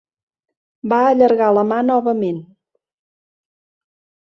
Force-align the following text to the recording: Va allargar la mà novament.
Va 0.93 1.01
allargar 1.11 1.51
la 1.59 1.67
mà 1.75 1.79
novament. 1.93 2.43